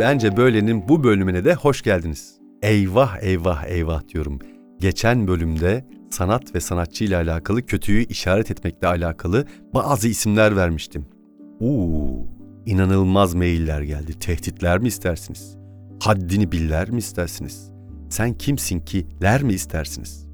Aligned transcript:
Bence 0.00 0.36
Böyle'nin 0.36 0.88
bu 0.88 1.04
bölümüne 1.04 1.44
de 1.44 1.54
hoş 1.54 1.82
geldiniz. 1.82 2.38
Eyvah 2.62 3.22
eyvah 3.22 3.64
eyvah 3.64 4.08
diyorum. 4.08 4.38
Geçen 4.80 5.28
bölümde 5.28 5.86
sanat 6.10 6.54
ve 6.54 6.60
sanatçı 6.60 7.04
ile 7.04 7.16
alakalı 7.16 7.66
kötüyü 7.66 8.04
işaret 8.06 8.50
etmekle 8.50 8.86
alakalı 8.88 9.46
bazı 9.74 10.08
isimler 10.08 10.56
vermiştim. 10.56 11.06
Uuu 11.60 12.26
inanılmaz 12.66 13.34
mailler 13.34 13.82
geldi. 13.82 14.18
Tehditler 14.18 14.78
mi 14.78 14.88
istersiniz? 14.88 15.56
Haddini 16.02 16.52
biller 16.52 16.90
mi 16.90 16.98
istersiniz? 16.98 17.70
Sen 18.10 18.34
kimsin 18.34 18.80
ki 18.80 19.06
ler 19.22 19.42
mi 19.42 19.52
istersiniz? 19.52 20.28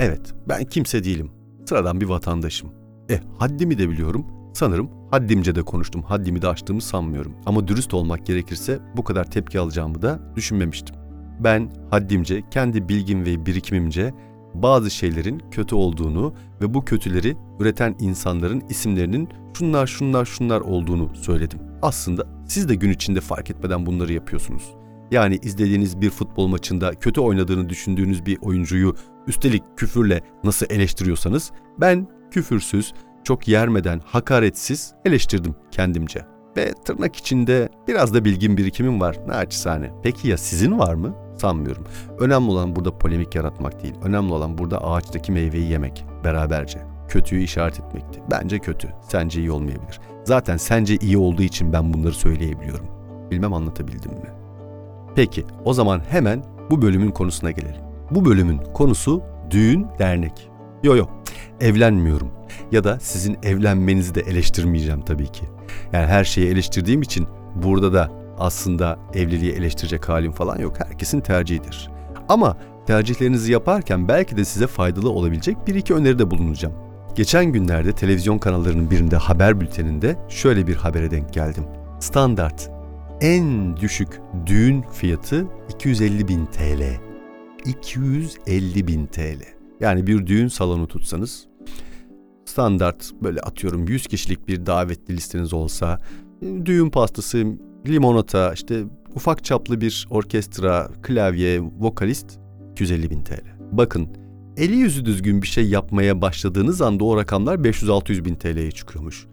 Evet 0.00 0.34
ben 0.48 0.64
kimse 0.64 1.04
değilim. 1.04 1.30
Sıradan 1.68 2.00
bir 2.00 2.06
vatandaşım. 2.06 2.70
E 3.10 3.20
haddimi 3.38 3.78
de 3.78 3.88
biliyorum. 3.88 4.26
Sanırım 4.58 4.90
haddimce 5.10 5.54
de 5.54 5.62
konuştum. 5.62 6.02
Haddimi 6.02 6.42
de 6.42 6.48
aştığımı 6.48 6.80
sanmıyorum. 6.80 7.34
Ama 7.46 7.68
dürüst 7.68 7.94
olmak 7.94 8.26
gerekirse 8.26 8.80
bu 8.96 9.04
kadar 9.04 9.30
tepki 9.30 9.60
alacağımı 9.60 10.02
da 10.02 10.20
düşünmemiştim. 10.36 10.96
Ben 11.40 11.70
haddimce, 11.90 12.42
kendi 12.50 12.88
bilgim 12.88 13.26
ve 13.26 13.46
birikimimce 13.46 14.14
bazı 14.54 14.90
şeylerin 14.90 15.42
kötü 15.50 15.74
olduğunu 15.74 16.34
ve 16.60 16.74
bu 16.74 16.84
kötüleri 16.84 17.36
üreten 17.60 17.96
insanların 18.00 18.62
isimlerinin 18.68 19.28
şunlar 19.58 19.86
şunlar 19.86 20.24
şunlar 20.24 20.60
olduğunu 20.60 21.16
söyledim. 21.16 21.58
Aslında 21.82 22.26
siz 22.46 22.68
de 22.68 22.74
gün 22.74 22.90
içinde 22.90 23.20
fark 23.20 23.50
etmeden 23.50 23.86
bunları 23.86 24.12
yapıyorsunuz. 24.12 24.74
Yani 25.10 25.38
izlediğiniz 25.42 26.00
bir 26.00 26.10
futbol 26.10 26.46
maçında 26.46 26.94
kötü 26.94 27.20
oynadığını 27.20 27.68
düşündüğünüz 27.68 28.26
bir 28.26 28.38
oyuncuyu 28.40 28.94
üstelik 29.26 29.62
küfürle 29.76 30.20
nasıl 30.44 30.66
eleştiriyorsanız 30.70 31.52
ben 31.80 32.08
küfürsüz, 32.30 32.92
çok 33.28 33.48
yermeden, 33.48 34.00
hakaretsiz 34.04 34.94
eleştirdim 35.04 35.54
kendimce. 35.70 36.20
Ve 36.56 36.72
tırnak 36.84 37.16
içinde 37.16 37.68
biraz 37.88 38.14
da 38.14 38.24
bilgin 38.24 38.56
birikimim 38.56 39.00
var 39.00 39.16
naçizane. 39.26 39.90
Peki 40.02 40.28
ya 40.28 40.38
sizin 40.38 40.78
var 40.78 40.94
mı? 40.94 41.14
Sanmıyorum. 41.36 41.84
Önemli 42.18 42.50
olan 42.50 42.76
burada 42.76 42.98
polemik 42.98 43.34
yaratmak 43.34 43.82
değil. 43.82 43.94
Önemli 44.02 44.32
olan 44.32 44.58
burada 44.58 44.84
ağaçtaki 44.84 45.32
meyveyi 45.32 45.70
yemek 45.70 46.04
beraberce. 46.24 46.82
Kötüyü 47.08 47.42
işaret 47.42 47.80
etmekti. 47.80 48.22
Bence 48.30 48.58
kötü. 48.58 48.88
Sence 49.08 49.40
iyi 49.40 49.50
olmayabilir. 49.50 50.00
Zaten 50.24 50.56
sence 50.56 50.96
iyi 50.96 51.18
olduğu 51.18 51.42
için 51.42 51.72
ben 51.72 51.92
bunları 51.92 52.14
söyleyebiliyorum. 52.14 52.86
Bilmem 53.30 53.52
anlatabildim 53.52 54.12
mi? 54.12 54.30
Peki 55.14 55.44
o 55.64 55.74
zaman 55.74 56.00
hemen 56.08 56.44
bu 56.70 56.82
bölümün 56.82 57.10
konusuna 57.10 57.50
gelelim. 57.50 57.82
Bu 58.10 58.24
bölümün 58.24 58.58
konusu 58.58 59.22
düğün 59.50 59.86
dernek. 59.98 60.50
Yo 60.82 60.96
yo 60.96 61.06
evlenmiyorum 61.60 62.30
ya 62.72 62.84
da 62.84 63.00
sizin 63.00 63.38
evlenmenizi 63.42 64.14
de 64.14 64.20
eleştirmeyeceğim 64.20 65.00
tabii 65.00 65.32
ki. 65.32 65.44
Yani 65.92 66.06
her 66.06 66.24
şeyi 66.24 66.48
eleştirdiğim 66.48 67.02
için 67.02 67.26
burada 67.54 67.92
da 67.92 68.10
aslında 68.38 68.98
evliliği 69.14 69.52
eleştirecek 69.52 70.08
halim 70.08 70.32
falan 70.32 70.58
yok. 70.58 70.80
Herkesin 70.80 71.20
tercihidir. 71.20 71.90
Ama 72.28 72.56
tercihlerinizi 72.86 73.52
yaparken 73.52 74.08
belki 74.08 74.36
de 74.36 74.44
size 74.44 74.66
faydalı 74.66 75.10
olabilecek 75.10 75.66
bir 75.66 75.74
iki 75.74 75.94
öneride 75.94 76.30
bulunacağım. 76.30 76.74
Geçen 77.14 77.44
günlerde 77.44 77.92
televizyon 77.92 78.38
kanallarının 78.38 78.90
birinde 78.90 79.16
haber 79.16 79.60
bülteninde 79.60 80.16
şöyle 80.28 80.66
bir 80.66 80.74
habere 80.76 81.10
denk 81.10 81.32
geldim. 81.32 81.64
Standart 82.00 82.70
en 83.20 83.76
düşük 83.76 84.08
düğün 84.46 84.82
fiyatı 84.82 85.46
250 85.74 86.28
bin 86.28 86.46
TL. 86.46 86.82
250 87.64 88.86
bin 88.86 89.06
TL. 89.06 89.42
Yani 89.80 90.06
bir 90.06 90.26
düğün 90.26 90.48
salonu 90.48 90.88
tutsanız 90.88 91.47
standart 92.48 93.10
böyle 93.22 93.40
atıyorum 93.40 93.88
100 93.88 94.06
kişilik 94.06 94.48
bir 94.48 94.66
davetli 94.66 95.16
listeniz 95.16 95.52
olsa 95.52 95.98
düğün 96.42 96.90
pastası, 96.90 97.46
limonata, 97.86 98.52
işte 98.52 98.84
ufak 99.14 99.44
çaplı 99.44 99.80
bir 99.80 100.06
orkestra, 100.10 100.88
klavye, 101.02 101.60
vokalist 101.60 102.38
250 102.72 103.10
bin 103.10 103.24
TL. 103.24 103.44
Bakın 103.72 104.08
eli 104.56 104.76
yüzü 104.76 105.04
düzgün 105.04 105.42
bir 105.42 105.46
şey 105.46 105.68
yapmaya 105.68 106.22
başladığınız 106.22 106.82
anda 106.82 107.04
o 107.04 107.16
rakamlar 107.16 107.56
500-600 107.56 108.24
bin 108.24 108.34
TL'ye 108.34 108.70
çıkıyormuş. 108.70 109.26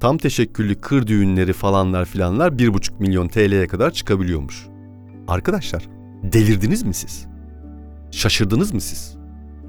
Tam 0.00 0.18
teşekküllü 0.18 0.74
kır 0.74 1.06
düğünleri 1.06 1.52
falanlar 1.52 2.04
filanlar 2.04 2.52
1,5 2.52 2.98
milyon 2.98 3.28
TL'ye 3.28 3.66
kadar 3.66 3.90
çıkabiliyormuş. 3.90 4.66
Arkadaşlar 5.28 5.88
delirdiniz 6.22 6.82
mi 6.82 6.94
siz? 6.94 7.26
Şaşırdınız 8.10 8.74
mı 8.74 8.80
siz? 8.80 9.21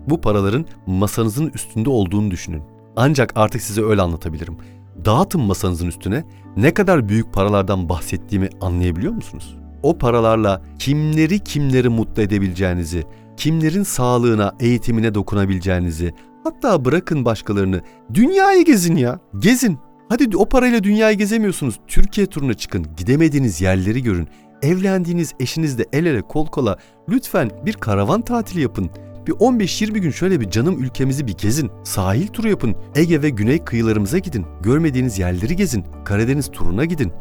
Bu 0.10 0.22
paraların 0.22 0.66
masanızın 0.88 1.48
üstünde 1.48 1.90
olduğunu 1.90 2.32
düşünün. 2.32 2.64
Ancak 2.96 3.32
artık 3.36 3.62
size 3.62 3.84
öyle 3.84 4.02
anlatabilirim. 4.02 4.58
Dağıtın 5.06 5.42
masanızın 5.42 5.88
üstüne 5.88 6.24
ne 6.58 6.74
kadar 6.74 7.10
büyük 7.10 7.34
paralardan 7.34 7.90
bahsettiğimi 7.90 8.50
anlayabiliyor 8.62 9.14
musunuz? 9.14 9.58
O 9.84 9.98
paralarla 9.98 10.62
kimleri 10.80 11.40
kimleri 11.40 11.90
mutlu 11.90 12.22
edebileceğinizi, 12.22 13.04
kimlerin 13.38 13.84
sağlığına, 13.84 14.56
eğitimine 14.60 15.16
dokunabileceğinizi, 15.16 16.14
hatta 16.44 16.86
bırakın 16.86 17.26
başkalarını, 17.26 17.82
dünyayı 18.14 18.66
gezin 18.66 18.96
ya, 18.96 19.20
gezin. 19.40 19.78
Hadi 20.10 20.38
o 20.38 20.46
parayla 20.46 20.84
dünyayı 20.84 21.18
gezemiyorsunuz. 21.18 21.80
Türkiye 21.88 22.28
turuna 22.28 22.54
çıkın, 22.54 22.86
gidemediğiniz 22.98 23.62
yerleri 23.62 24.04
görün. 24.04 24.28
Evlendiğiniz 24.62 25.34
eşinizle 25.40 25.86
el 25.94 26.06
ele 26.06 26.22
kol 26.22 26.46
kola 26.46 26.78
lütfen 27.10 27.52
bir 27.66 27.74
karavan 27.74 28.22
tatili 28.22 28.62
yapın. 28.62 28.90
Bir 29.28 29.32
15-20 29.32 29.98
gün 29.98 30.12
şöyle 30.12 30.40
bir 30.40 30.50
canım 30.50 30.84
ülkemizi 30.84 31.28
bir 31.28 31.34
gezin. 31.34 31.72
Sahil 31.84 32.28
turu 32.28 32.50
yapın. 32.50 32.76
Ege 32.96 33.22
ve 33.22 33.30
Güney 33.30 33.64
kıyılarımıza 33.64 34.18
gidin. 34.18 34.46
Görmediğiniz 34.62 35.20
yerleri 35.20 35.56
gezin. 35.56 35.86
Karadeniz 36.06 36.52
turuna 36.52 36.86
gidin. 36.86 37.14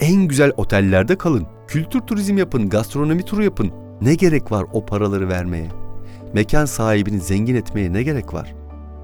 En 0.00 0.28
güzel 0.28 0.52
otellerde 0.56 1.18
kalın. 1.18 1.46
Kültür 1.68 2.00
turizm 2.00 2.38
yapın, 2.38 2.68
gastronomi 2.68 3.24
turu 3.24 3.44
yapın. 3.44 3.72
Ne 4.00 4.14
gerek 4.14 4.52
var 4.52 4.64
o 4.72 4.86
paraları 4.86 5.28
vermeye? 5.28 5.68
Mekan 6.32 6.64
sahibini 6.64 7.20
zengin 7.20 7.54
etmeye 7.54 7.92
ne 7.92 8.02
gerek 8.02 8.34
var? 8.34 8.54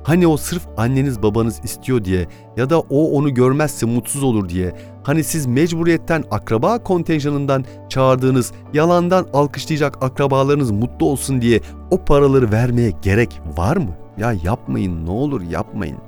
Hani 0.06 0.26
o 0.26 0.36
sırf 0.36 0.62
anneniz 0.76 1.22
babanız 1.22 1.60
istiyor 1.64 2.04
diye 2.04 2.26
ya 2.56 2.70
da 2.70 2.80
o 2.80 3.10
onu 3.10 3.34
görmezse 3.34 3.86
mutsuz 3.86 4.22
olur 4.22 4.48
diye 4.48 4.72
hani 5.02 5.24
siz 5.24 5.46
mecburiyetten 5.46 6.24
akraba 6.30 6.82
kontenjanından 6.82 7.64
çağırdığınız 7.88 8.52
yalandan 8.74 9.26
alkışlayacak 9.32 10.04
akrabalarınız 10.04 10.70
mutlu 10.70 11.06
olsun 11.06 11.42
diye 11.42 11.60
o 11.90 12.04
paraları 12.04 12.52
vermeye 12.52 12.92
gerek 13.02 13.40
var 13.56 13.76
mı? 13.76 13.96
Ya 14.18 14.32
yapmayın 14.44 15.06
ne 15.06 15.10
olur 15.10 15.42
yapmayın. 15.42 15.98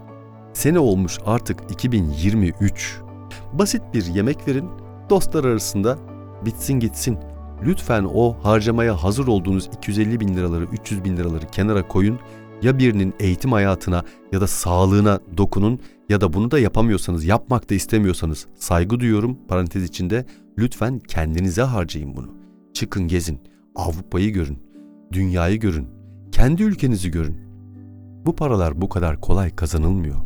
Sene 0.52 0.78
olmuş 0.78 1.18
artık 1.26 1.70
2023. 1.70 3.00
Basit 3.52 3.82
bir 3.94 4.06
yemek 4.06 4.48
verin, 4.48 4.68
dostlar 5.10 5.44
arasında 5.44 5.98
bitsin 6.44 6.80
gitsin. 6.80 7.18
Lütfen 7.62 8.06
o 8.14 8.36
harcamaya 8.42 9.02
hazır 9.02 9.26
olduğunuz 9.26 9.70
250 9.76 10.20
bin 10.20 10.34
liraları, 10.34 10.64
300 10.64 11.04
bin 11.04 11.16
liraları 11.16 11.46
kenara 11.46 11.88
koyun 11.88 12.18
ya 12.62 12.78
birinin 12.78 13.14
eğitim 13.20 13.52
hayatına 13.52 14.02
ya 14.32 14.40
da 14.40 14.46
sağlığına 14.46 15.20
dokunun 15.36 15.80
ya 16.08 16.20
da 16.20 16.32
bunu 16.32 16.50
da 16.50 16.58
yapamıyorsanız, 16.58 17.24
yapmak 17.24 17.70
da 17.70 17.74
istemiyorsanız 17.74 18.46
saygı 18.54 19.00
duyuyorum 19.00 19.38
parantez 19.48 19.84
içinde 19.84 20.26
lütfen 20.58 20.98
kendinize 20.98 21.62
harcayın 21.62 22.16
bunu. 22.16 22.34
Çıkın 22.74 23.08
gezin, 23.08 23.40
Avrupa'yı 23.74 24.32
görün, 24.32 24.58
dünyayı 25.12 25.60
görün, 25.60 25.88
kendi 26.32 26.62
ülkenizi 26.62 27.10
görün. 27.10 27.36
Bu 28.26 28.36
paralar 28.36 28.80
bu 28.80 28.88
kadar 28.88 29.20
kolay 29.20 29.56
kazanılmıyor. 29.56 30.16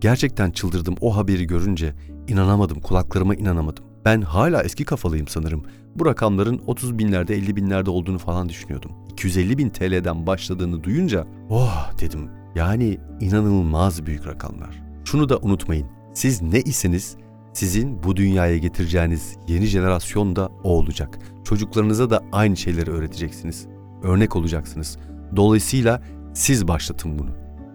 Gerçekten 0.00 0.50
çıldırdım 0.50 0.94
o 1.00 1.16
haberi 1.16 1.46
görünce. 1.46 1.94
inanamadım, 2.28 2.80
kulaklarıma 2.80 3.34
inanamadım. 3.34 3.84
Ben 4.04 4.20
hala 4.20 4.62
eski 4.62 4.84
kafalıyım 4.84 5.28
sanırım. 5.28 5.62
Bu 5.96 6.06
rakamların 6.06 6.60
30 6.66 6.98
binlerde 6.98 7.34
50 7.34 7.56
binlerde 7.56 7.90
olduğunu 7.90 8.18
falan 8.18 8.48
düşünüyordum. 8.48 8.90
250 9.22 9.58
bin 9.58 9.68
TL'den 9.68 10.26
başladığını 10.26 10.84
duyunca 10.84 11.26
oh 11.50 11.90
dedim. 12.00 12.30
Yani 12.54 12.98
inanılmaz 13.20 14.06
büyük 14.06 14.26
rakamlar. 14.26 14.82
Şunu 15.04 15.28
da 15.28 15.38
unutmayın. 15.38 15.86
Siz 16.14 16.42
ne 16.42 16.60
iseniz 16.60 17.16
sizin 17.52 18.02
bu 18.02 18.16
dünyaya 18.16 18.58
getireceğiniz 18.58 19.36
yeni 19.48 19.64
jenerasyon 19.64 20.36
da 20.36 20.48
o 20.64 20.70
olacak. 20.70 21.18
Çocuklarınıza 21.44 22.10
da 22.10 22.22
aynı 22.32 22.56
şeyleri 22.56 22.90
öğreteceksiniz. 22.90 23.66
Örnek 24.02 24.36
olacaksınız. 24.36 24.98
Dolayısıyla 25.36 26.02
siz 26.34 26.68
başlatın 26.68 27.18
bunu. 27.18 27.30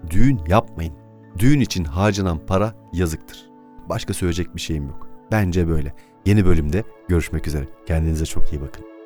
Düğün 0.10 0.40
yapmayın. 0.48 0.94
Düğün 1.40 1.60
için 1.60 1.84
harcanan 1.84 2.46
para 2.46 2.74
yazıktır. 2.94 3.50
Başka 3.90 4.14
söyleyecek 4.14 4.56
bir 4.56 4.62
şeyim 4.62 4.88
yok. 4.88 5.08
Bence 5.32 5.68
böyle. 5.68 5.94
Yeni 6.26 6.46
bölümde 6.46 6.84
görüşmek 7.08 7.48
üzere. 7.48 7.68
Kendinize 7.86 8.26
çok 8.26 8.54
iyi 8.54 8.62
bakın. 8.62 8.97